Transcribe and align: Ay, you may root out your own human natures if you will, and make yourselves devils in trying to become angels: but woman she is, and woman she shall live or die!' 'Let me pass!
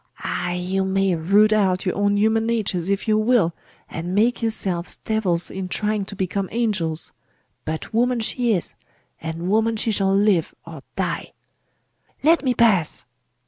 Ay, 0.23 0.55
you 0.55 0.83
may 0.83 1.13
root 1.13 1.53
out 1.53 1.85
your 1.85 1.95
own 1.95 2.17
human 2.17 2.47
natures 2.47 2.89
if 2.89 3.07
you 3.07 3.19
will, 3.19 3.53
and 3.87 4.15
make 4.15 4.41
yourselves 4.41 4.97
devils 4.97 5.51
in 5.51 5.67
trying 5.67 6.03
to 6.05 6.15
become 6.15 6.49
angels: 6.51 7.13
but 7.65 7.93
woman 7.93 8.19
she 8.19 8.53
is, 8.53 8.73
and 9.21 9.47
woman 9.47 9.75
she 9.77 9.91
shall 9.91 10.11
live 10.11 10.55
or 10.65 10.81
die!' 10.95 11.33
'Let 12.23 12.43
me 12.43 12.55
pass! 12.55 13.05